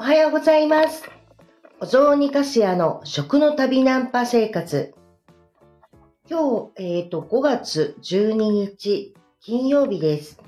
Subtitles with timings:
[0.00, 1.10] おはようございます。
[1.78, 4.94] お雑煮かすやの食の旅ナンパ生活。
[6.26, 10.40] 今日、えっ、と、5月12日、金曜日です。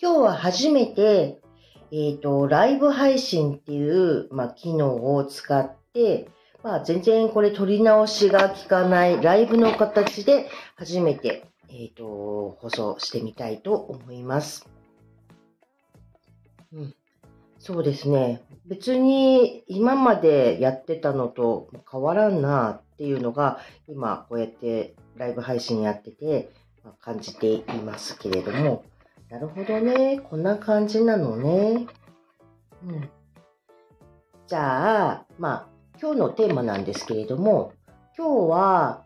[0.00, 1.42] 今日は初めて、
[1.92, 6.30] えっ、と、ライブ配信っていう、まあ、機能を使って、
[6.62, 14.66] まあ、全然これ取り直しが効かないライブの形で初めて、えっ、と、放送してみたいと思います。
[16.72, 16.94] うん。
[17.58, 18.42] そうですね。
[18.66, 23.58] 別に今までやってたのと変わらんなっていうのが
[23.88, 26.50] 今こうやってライブ配信やってて
[27.00, 28.84] 感じていますけれども、
[29.28, 30.20] なるほどね。
[30.20, 31.86] こんな感じなのね。
[32.84, 33.10] うん。
[34.46, 35.66] じゃあ、まあ
[36.00, 37.72] 今日のテーマなんですけれども、
[38.16, 39.04] 今日は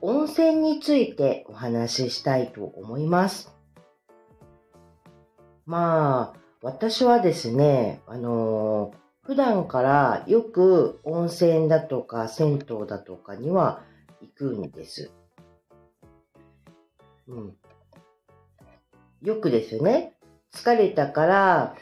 [0.00, 3.54] 温泉についてお話ししたいと思います。
[5.64, 13.82] まあ、私はですね、あのー普段からよく温泉だとか銭湯だとかには
[14.20, 15.10] 行くんです。
[17.26, 17.56] うん。
[19.22, 20.14] よくですね。
[20.54, 21.74] 疲れたから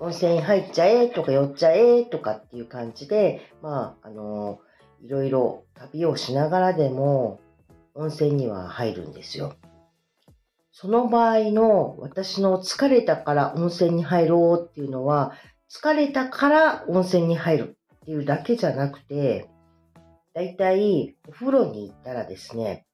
[0.00, 7.38] 温泉入っちゃえとか寄っちゃえとかっていう感じで、まあ、あのーいろいろ旅をしながらでも
[7.94, 9.54] 温泉には入るんですよ。
[10.76, 15.32] その場合の私の疲れたから温泉に入ろうっていうのは、
[15.70, 19.48] 疲れたから温泉に入るっていうだけじゃなくて、
[20.34, 22.86] だいたいお風呂に行ったらですね、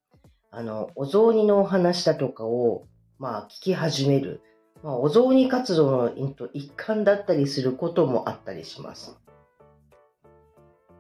[0.51, 2.87] あの、お雑煮のお話だとかを、
[3.19, 4.43] まあ聞き始める。
[4.83, 6.13] まあお雑煮活動の
[6.53, 9.19] 一環だったりすることもあったりします。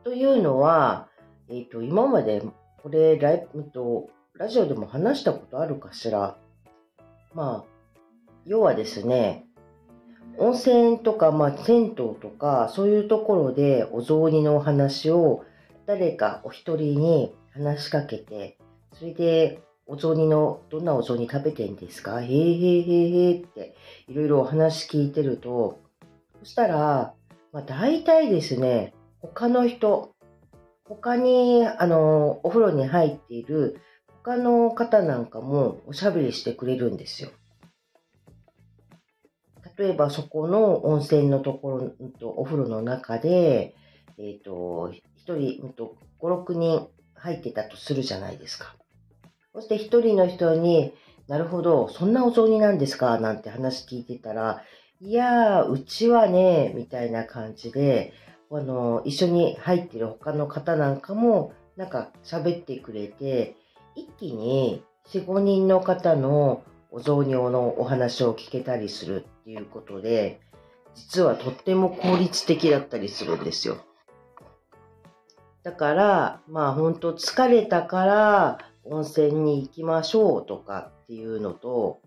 [0.02, 1.08] というのは、
[1.50, 2.42] えっ、と、今まで
[2.82, 6.38] これライブと、ラジオでも話したことあるかしら？
[7.34, 8.00] まあ、
[8.46, 9.46] 要はですね、
[10.38, 15.44] 温泉とか、まあ、銭湯とか、そういうところでお雑煮のお話を
[15.86, 18.58] 誰かお一人に話しかけて、
[18.94, 22.22] それで、お雑煮の、どんなお雑煮食べてんですか？
[22.22, 23.74] へーへーへーへーって、
[24.06, 25.80] いろいろお話聞いてると、
[26.38, 27.14] そしたら、
[27.52, 30.14] まあ、大体ですね、他の人、
[30.88, 33.80] 他に、あの、お風呂に入っている
[34.22, 37.30] 他の方なんかもおしゃべりしてくれるんですよ。
[39.78, 43.74] 例えばそこの温泉のところ、とお風呂の中で、
[44.18, 48.76] えっ、と、一人、5、6人入ってたとするじゃないですか。
[49.54, 50.92] そして一人の人に、
[51.28, 54.62] なるほど、そんなお雑煮なんですかなんて話聞いてたら、
[55.00, 58.12] いやー、うちはね、みたいな感じで、
[58.50, 63.56] あの、一緒に入ってる他の方なんかも、なんか喋ってくれて、
[63.94, 70.40] 一気に4、5人の方のお雑煮のお話を聞けたりするっていうことで、
[70.94, 73.78] 実はとっても効率的だったりするんですよ。
[75.62, 82.00] だから、まあ本当疲れたから温泉に行きましょうとかっていうのと、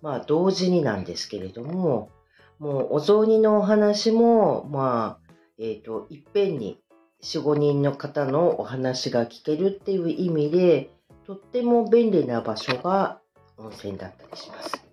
[0.00, 2.10] まあ同時になんですけれども、
[2.58, 6.80] もうお雑煮のお話も、まあ、えっ、と、いっぺんに
[7.22, 10.90] 4、5人の方のお話が聞けるっていう意味で、
[11.26, 13.20] とっても便利な場所が
[13.56, 14.84] 温泉だったりします。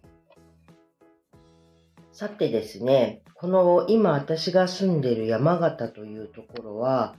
[2.14, 7.16] さてですね、この今私が住んでいる山形というところは、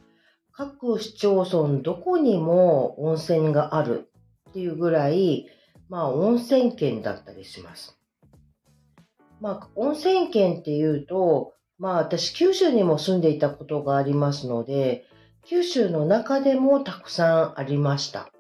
[0.53, 4.09] 各市町村どこにも温泉がある
[4.51, 5.47] っていうぐらい、
[5.89, 7.99] まあ温泉県だったりします。
[9.41, 15.05] まあ温泉県っていうと、まあ私九州にも住んでいたことがありますので、
[15.45, 18.31] 九州の中でもたくさんありました。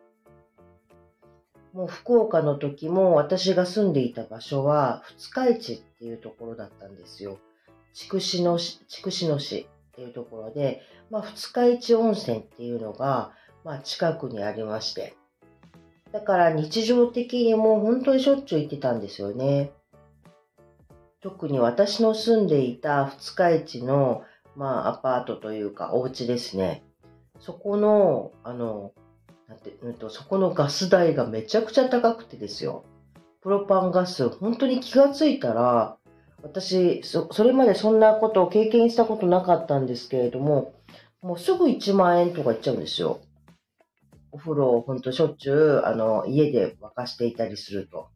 [1.72, 7.38] もう福岡の時も私が住んでいた場所は二日市っていうところだったんですよ。
[7.94, 13.32] 筑紫野市、筑紫野市っていうところで、まあ二日市温泉っていうのが、
[13.64, 15.14] まあ近くにありまして。
[16.12, 19.72] だから日常的にもう本当にしょっちゅう行ってたんですよね。
[21.22, 24.24] 特に私の住んでいた二日市の、
[24.56, 26.84] まあアパートというかお家ですね。
[27.40, 28.92] そこの、あの、
[29.52, 32.84] なんて、うんと、そこのガス代がめちゃくちゃ高くてですよ。
[33.42, 35.98] プロパンガス、本当に気がついたら、
[36.42, 40.74] 私そ、それまでそんなことを経験したことなかったんですけれども、
[41.20, 43.20] もうすぐ1万円とかいっちゃうんですよ。
[44.32, 48.08] お風呂をほんとしょっちゅう、あの、家で沸かしていたりすると。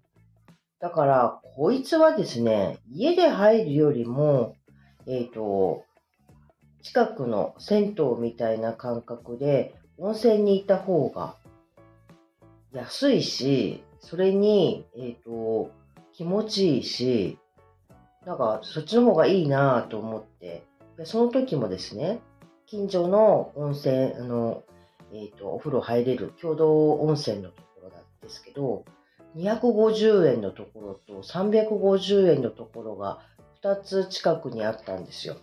[0.81, 4.56] だから、こいつはですね、家で入るよりも、
[5.06, 5.85] えっ、と、
[6.83, 11.37] 近くの銭湯みたいな感覚で温泉に行った方が
[12.72, 15.70] 安いし、それに、えっ、と、
[16.12, 17.38] 気持ちいいし、
[18.25, 20.64] なんかそっちの方がいいなと思って、
[20.96, 22.20] でその時もですね、
[22.66, 24.62] 近所の温泉、あの、
[25.12, 28.84] えっ、ー、と、お風呂入れる共同温泉のところなんですけど、
[29.37, 33.20] 250円のところと350円のところが
[33.62, 35.37] 2つ近くにあったんですよ。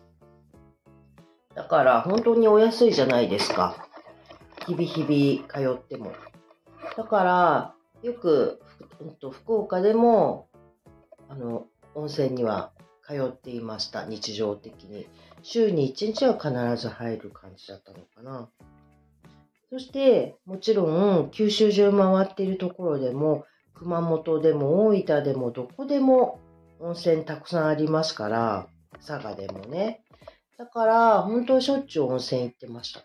[1.55, 3.87] だから本当にお安いじゃないですか。
[4.65, 6.13] 日々日々通っても。
[6.97, 8.61] だから、よく、
[8.99, 10.47] うん、と福岡でも、
[11.29, 12.71] あの、温泉には
[13.05, 15.07] 通っていました、日常的に。
[15.41, 18.49] 週に1日は必ず入る感じだったのかな。
[19.69, 26.39] そして、もちろん、九州中回っているところでも、熊本でも大分でもどこでも
[26.79, 28.67] 温泉たくさんありますから、
[29.05, 30.03] 佐賀でもね。
[30.57, 33.01] だから、本当にしょっちゅう温泉行ってました。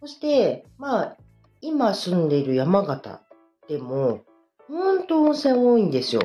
[0.00, 1.16] そして、まあ、
[1.60, 3.20] 今住んでいる山形
[3.68, 4.20] でも、
[4.68, 6.22] 本当温泉多いんですよ。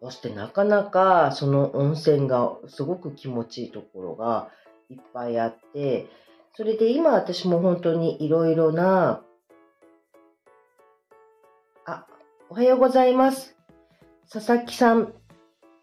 [0.00, 4.50] そしてなかなかその温泉がすごく気持ちいいところが
[4.90, 6.06] いっぱいあって、
[6.54, 9.22] それで今私も本当にいろいろな、
[11.84, 12.06] あ、
[12.48, 13.56] おはようございます。
[14.32, 15.12] 佐々木さん、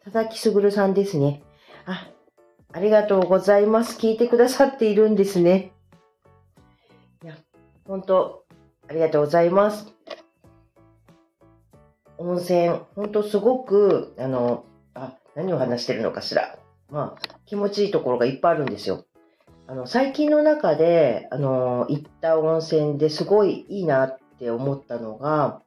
[0.03, 1.43] 佐々木すぐるさんですね。
[1.85, 2.09] あ、
[2.71, 3.97] ありがとうございます。
[3.99, 5.74] 聞いてくださっているんですね。
[7.87, 8.45] 本当、
[8.87, 9.93] ありがとうございます。
[12.17, 14.65] 温泉、本当すごく、あの、
[14.95, 16.57] あ、何を話してるのかしら。
[16.89, 19.05] まあ、気持ちいいところがいっぱいあるんですよ。
[19.67, 25.61] あの、最近の中で、あの、行った温泉ですごいいいなって思ったのが、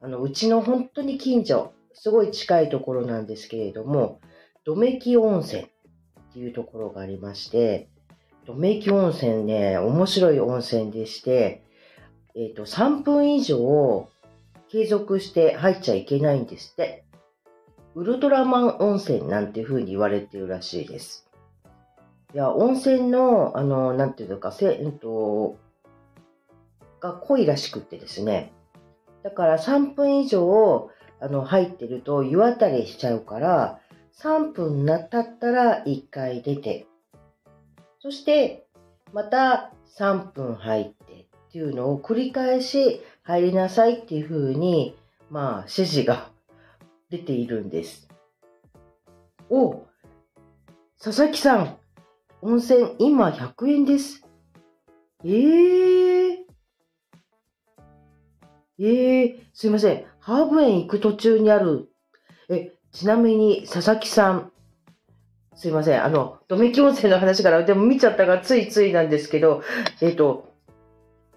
[0.00, 4.20] あの、うちの本当に近所、すごい近いところなんですけれども、
[4.64, 5.66] ドメキ温泉っ
[6.34, 7.88] ていうところがありまして、
[8.46, 11.64] ドメキ温泉ね、面白い温泉でして、
[12.34, 14.08] えっ、ー、と、3分以上
[14.68, 17.04] 継続して入っちゃいけないんですって。
[17.94, 21.28] ウルトラマン温泉なんていう風に言われてるらしいです。
[22.34, 25.56] いや、温泉の、あの、なんていうのか、せ、えっと、
[27.00, 28.52] が濃いらしくってですね。
[29.22, 30.90] だから3分以上、
[31.20, 33.78] あの、入ってると湯あたりしちゃうから、
[34.18, 36.86] 3分なったったら1回出て、
[38.04, 38.66] そして、
[39.14, 41.12] また3分入って
[41.48, 44.94] っていうのを繰り返し入りなさいっていうふうに、
[45.30, 46.28] まあ、指示が
[47.08, 48.06] 出ているんです。
[49.48, 49.86] お
[51.02, 51.78] 佐々木さん、
[52.42, 54.22] 温泉今100円です。
[55.24, 56.36] えー、
[58.80, 60.04] えー、すいません。
[60.18, 61.88] ハーブ園行く途中にある。
[62.50, 64.52] え、ちなみに佐々木さん、
[65.54, 66.04] すいません。
[66.04, 69.62] あの、ドメキ温泉の話から、でも見ちゃったがついついなんですけど、
[70.00, 70.52] えっ、ー、と、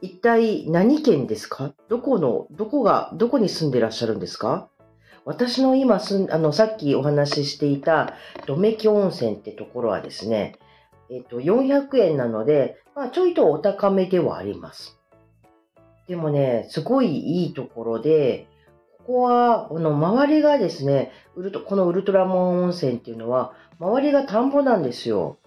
[0.01, 1.73] 一体何県ですか？
[1.87, 4.69] どこの、どこが、どこに住んでらっしゃるんですか？
[5.25, 8.13] 私の今すん、あの、さっきお話ししていた、
[8.45, 10.55] ドメキ温泉ってところはですね、
[11.09, 14.99] えっ、と、400円なので、まあ、ちょいとお高めではあります。
[16.07, 18.47] でもね、すごいいいところで、
[18.99, 25.37] ここは、この周りがですね、ウルトこのウルトラマン温泉っていうのは、周りが田んぼなんですよ。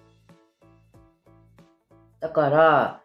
[2.21, 3.03] だから、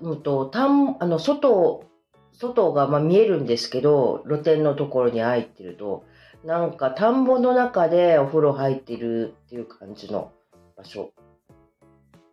[0.00, 1.84] うんと、たん、あの、外、
[2.32, 6.04] 外がまあ見えるんですけど、露天のところに入ってると、
[6.44, 10.32] なんか田んぼの中でお風呂入ってるっていう感じの
[10.76, 11.12] 場所。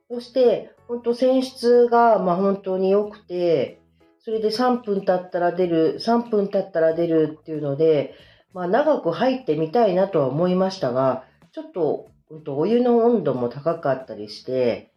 [0.09, 3.79] そして、本当泉質がまあ本当に良くて、
[4.19, 8.15] それで3分経ったら出る、3分経ったら出るっていうので、
[8.53, 12.07] まあ長く入ってみたいなとは思いましたが、ちょっと、
[12.47, 14.91] お湯の温度も高かったりして、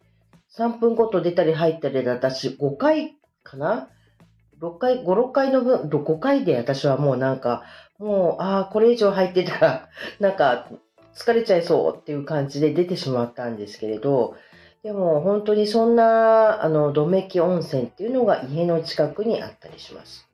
[0.57, 3.89] 3分ごと出たり入ったりで私5回かな
[4.59, 7.63] ?6 回、5、6回の分、5回で私はもうなんか、
[7.99, 9.89] もう、ああ、これ以上入ってたら、
[10.19, 10.67] なんか、
[11.13, 14.35] 疲れちゃいそうっていう感じで出てしまったんですけれど、
[14.83, 20.29] でも本当にそんな、あの、ドメキ温泉っていうのが家の近くにあったりします。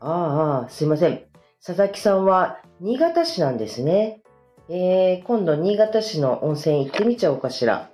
[0.00, 1.22] ああ、すいません。
[1.64, 4.22] 佐々木さんは新潟市なんですね。
[4.68, 7.88] えー、今度新潟市の温泉行ってみちゃおうかしら。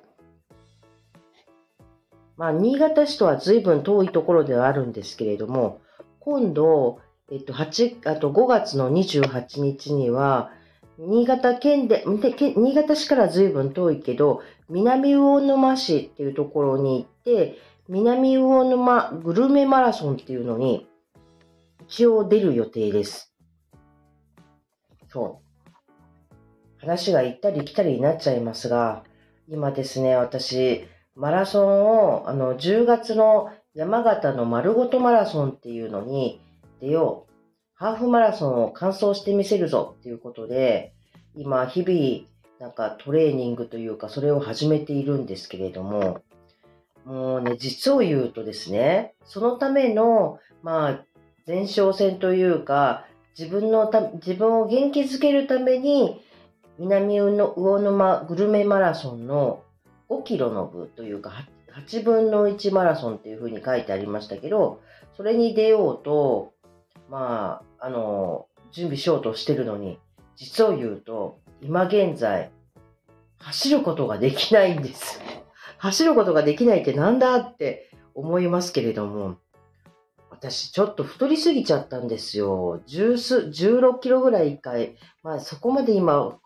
[2.39, 5.83] まあ、新潟市とは随分遠いところではあるんですけれども、
[6.19, 7.01] 今度、
[7.31, 10.51] えっと、8、あと5月の28日には、
[10.99, 20.89] 新潟県で、新潟市から随分遠いけど、南魚沼市っていうところに行って、南魚沼グルメマラソンっていうのに、
[21.87, 23.35] 一応出る予定です。
[25.09, 25.52] そう。
[26.83, 29.05] 話が行ったり来たりになっちゃいますが、
[29.49, 30.85] 今ですね、私、
[31.15, 36.41] マラソンを、あの、10月の山形の丸ごとマラソンっていうのに
[36.81, 37.33] 出よう。
[37.75, 40.93] ハーフマラソンを完走してみせるぞっていうことで、
[41.37, 46.23] 今、日々、なんかトレーニングというか、それを始めているんですけれども、
[47.05, 51.05] もうね、実を言うとですね、そのための、まあ、
[51.47, 53.07] 前哨戦というか、
[53.39, 56.21] 自分のた、自分を元気づけるために、
[56.83, 59.63] 南の魚沼グルメマラソンの
[60.11, 61.47] 5キロの部というか、
[61.77, 64.81] 8分の1マラソンっていう風に書いてありましたけど、
[65.17, 66.55] それに出ようと、
[67.09, 70.01] まあ、あの、準備しようとしてるのに、
[70.35, 72.51] 実を言うと、今現在、
[73.39, 75.21] 走ることができないんです。
[75.79, 79.37] 走ることができないってなんだって思いますけれども、
[80.43, 82.83] 私ちょっと太りすぎちゃったんですよ。
[82.89, 86.37] 16キロぐらい一回、まあそこまで今、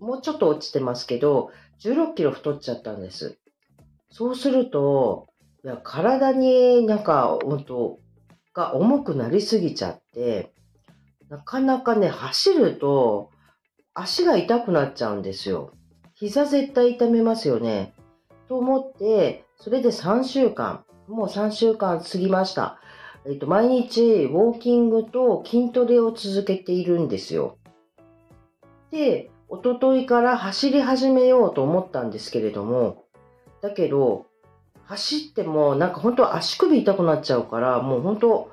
[0.00, 3.38] もうちょっと落ちてますけど、16キロ太っちゃったんです。
[4.10, 5.28] そうすると、
[5.64, 8.00] いや体になんか、本当
[8.54, 10.52] が重くなりすぎちゃって、
[11.28, 13.30] なかなかね、走ると
[13.94, 15.70] 足が痛くなっちゃうんですよ。
[16.16, 17.94] 膝絶対痛めますよね。
[18.48, 22.80] と思って、それで3週間、もう3週間過ぎました。
[23.28, 27.58] えっと、毎日ウォーキングと筋トレを続けているんですよ。
[28.90, 33.04] で、おとといから走り始めようと思ったんですけれども、
[33.60, 34.24] だけど、
[34.84, 38.50] 走ってもなんか本当足首痛くなっちゃうから、もう本当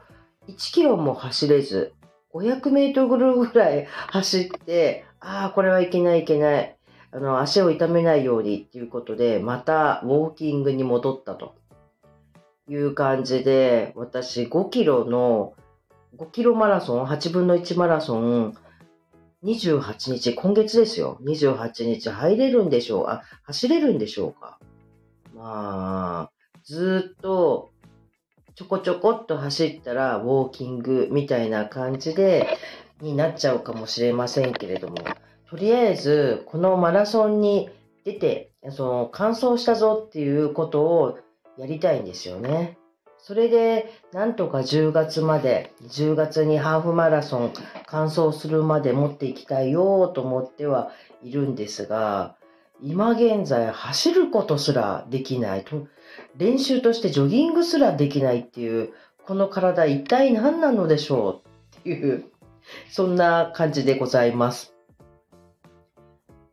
[0.50, 1.94] 1キロも走れず、
[2.34, 6.75] 500メートルぐらい走って、ああ、これはいけないいけない。
[7.12, 11.55] あの、足を痛めないようにっていうことで、またウォーキングに戻ったと
[12.67, 15.53] いう感じで、私5キロの、
[16.17, 18.55] 5キロマラソン、8分の1マラソン、
[19.43, 21.19] 28日、今月ですよ。
[21.24, 23.05] 28日入れるんでしょう。
[23.07, 24.60] あ、走れるんでしょうか。
[25.36, 26.31] まあ、
[26.63, 27.72] ずっと
[28.55, 32.48] ちょこちょこっと走ったらウォーキングみたいな感じで、
[33.01, 34.95] になっちゃうかもしれませんけれども、
[35.50, 37.69] とりあえずこのマラソンに
[38.05, 41.19] 出て、その完走したぞっていうことを
[41.57, 42.77] やりたいんですよね。
[43.17, 47.53] それで、なんとか10月まで、10月にハーフマラソン
[47.88, 50.91] 完走するまで持っていきたいよと思っては
[51.24, 52.35] いるんですが、
[52.81, 55.88] 今現在走ることすらできないと。
[56.38, 58.93] 練習としてジョギングすらできないっていう、
[59.24, 62.25] この体一体何なのでしょうっていう、
[62.91, 64.75] そんな感じでございます。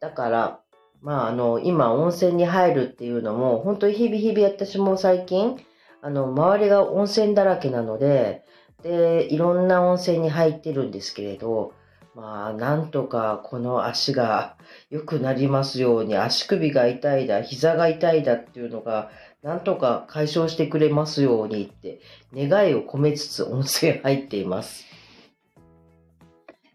[0.00, 0.61] だから、
[1.02, 5.58] まあ、あの、今温泉に入るっていうのも、本当に日々日々私も最近、
[6.00, 8.44] あの、周りが温泉だらけなので、
[8.82, 11.74] で、いろんな温泉に入ってるんですけれど、
[12.14, 14.56] まあ、なんとかこの足が
[14.90, 19.10] 良くなりますように、足首が痛いだ、膝が痛いだっていうのが、
[19.42, 22.00] なんとか解消してくれますようにって
[22.32, 24.84] 願いを込めつつ温泉入っています。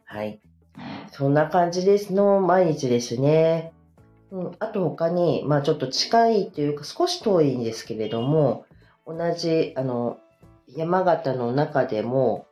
[0.06, 0.42] はい。
[1.12, 3.74] そんな感じですの毎日ですね。
[4.32, 8.66] うん、あと他に、まあちょっと近いというか少し遠いんですけれども、
[9.06, 10.20] 同じ、あの、
[10.68, 12.46] 山形の中でも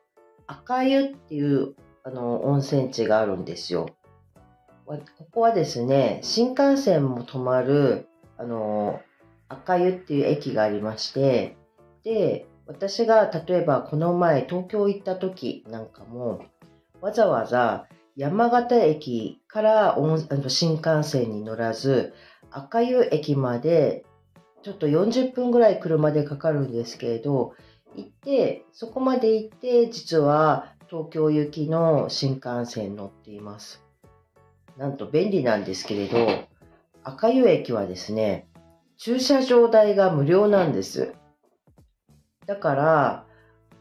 [0.48, 3.90] 赤湯っていうあの温泉地があるんですよ。
[4.86, 5.00] こ
[5.32, 9.02] こはですね、新幹線も止まる、あの、
[9.50, 11.58] 赤湯っていう駅がありまして、
[12.04, 16.46] で、私が例えばこの前東京行った時なんかも、
[17.02, 19.98] わざわざ山形駅から
[20.48, 22.14] 新幹線に乗らず、
[22.50, 24.06] 赤湯駅まで
[24.64, 27.54] ちょっと40分ぐらい車でかかるんですけれど、
[27.96, 33.84] 行って、そこまで行って、実は東京行きの新幹線乗っています。
[34.78, 36.48] なんと便利なんですけれど、
[37.04, 38.48] 赤湯駅はですね、
[38.98, 41.14] 駐車場代が無料なんです。
[42.46, 43.25] だから、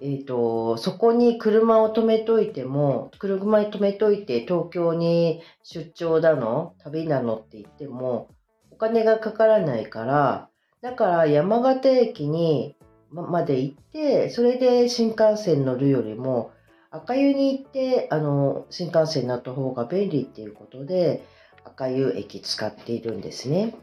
[0.04, 8.28] えっ、ー、と、そこに車を止めといても、車に止めといて東京に出張だの、旅なのって言っても、
[8.70, 10.50] お金がかからないから、
[10.82, 12.76] だから山形駅に
[13.10, 16.52] まで行って、それで新幹線乗るよりも、
[16.90, 21.24] 赤湯に行って、あの、新幹線になった方が便利っていうことで、
[21.64, 23.74] 赤湯駅使っているんですね。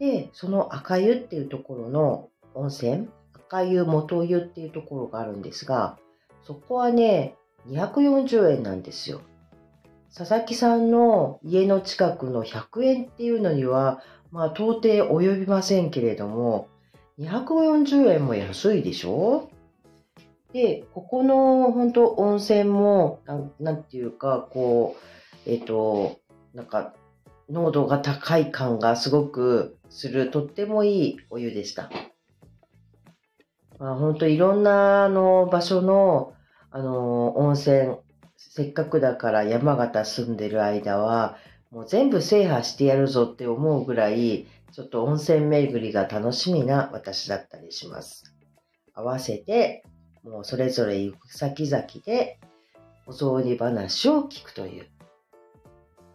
[0.00, 3.08] で、その赤湯っていうところの温泉、
[3.46, 5.98] 赤湯元湯っていうところがあるんですが、
[6.42, 7.36] そこはね、
[7.68, 9.20] 240円なんですよ。
[10.16, 16.68] 佐々木さんの家の近くの100円っていうのには、まあ到底及びませんけれども、
[17.18, 19.48] 240円も安いでしょ？
[20.52, 24.96] で、ここの本当温泉も、なんなんていうか、こ
[25.46, 26.18] う、えっ、と、
[26.54, 26.94] なんか
[27.50, 31.90] 濃度が高い感がすごくする、とってもいいお湯でした。
[33.78, 36.34] まあ、本当いろんなあの場所の
[36.76, 37.98] あの、温泉、
[38.36, 41.36] せっかくだから山形住んでる間は、
[41.70, 48.34] もう全部制覇してやるぞって思うぐらい、ちょっと温泉巡りが楽しみな私だったりします。
[48.92, 49.84] 合わせて、
[50.24, 52.40] もうそれぞれ行く先々で、
[53.06, 54.88] お雑煮話を聞くという、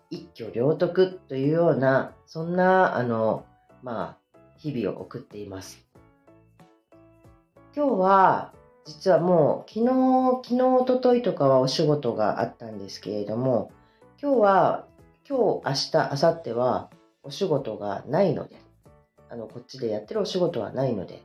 [0.09, 3.45] 一挙両得というような、そんな、あの、
[3.81, 5.88] まあ、日々を送っています。
[7.79, 8.51] 今日は、
[8.83, 13.71] 実はもう、昨日、昨日、おとといとかはお仕事があったんですけれども、
[14.21, 14.87] 今日は
[15.25, 16.89] 今日、明日、明後日は
[17.23, 18.57] お仕事がないので、
[19.29, 21.23] あの、こっちでやってるお仕事はないので、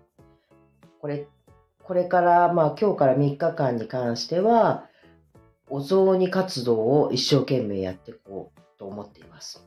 [1.00, 1.26] これ、
[1.82, 4.84] これから、まあ今日から3日間に関しては、
[5.68, 9.66] お雑煮活動を一生懸命やっていこうと思っています。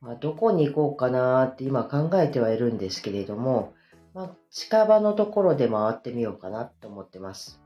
[0.00, 3.74] まあ、どこに行こうかなって今考えてはいるんですけれども、
[4.16, 7.60] まあ、近場のところで回ってみようかなと思ってます。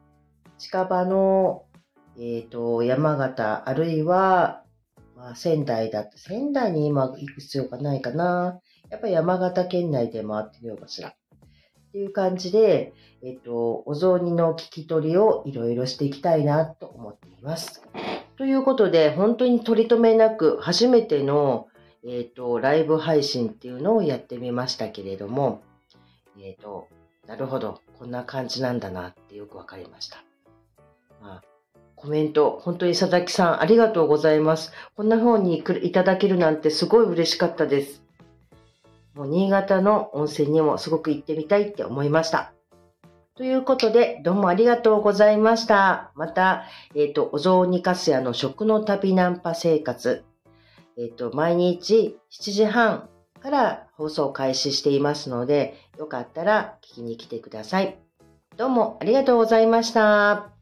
[0.59, 1.65] 近場の、
[2.19, 4.65] えっ、ー、と、山形、あるいは
[5.21, 8.59] まあ、仙台だと、仙台に今行く必要がないかな。
[8.89, 11.11] やっぱり山形県内で回ってみようかしら。
[11.11, 11.13] っ
[11.93, 17.83] ていう感じで、えっと、お雑煮の聞き取りをいろいろしていきたいなと思っています。
[18.39, 21.69] ということで、本当に取り留めなく初めての、
[22.03, 25.61] えっと、ライブ配信っていうのをやってみましたけれども、
[26.43, 26.89] えっと、
[27.27, 30.19] なるほど、こんな感じなんだなってよくわかりました。
[31.21, 31.43] まあ、
[31.97, 34.73] コメント、本当に佐々木さんありがとうございます。
[34.97, 38.03] こんな風にいただけるなんてすごい嬉しかったです。
[39.15, 42.53] もう新潟の温泉にもすごく行ってみたいって思いました。
[43.37, 46.11] ということで、どうもありがとうございました。
[46.15, 50.25] また、えっ、ー、と、お雑煮かすやの食の旅ナンパ生活。
[50.99, 53.09] えっ、と、毎日7時半
[53.41, 57.99] から放送開始していますので、よかったら聞きに来てください。
[58.57, 60.60] どうもありがとうございました。